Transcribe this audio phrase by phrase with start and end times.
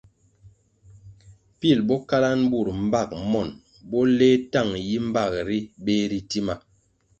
[1.59, 3.53] Pil bo kalanʼ bur mbag monʼ,
[3.89, 6.55] bo leh tang yi mbag ri beh ri tima.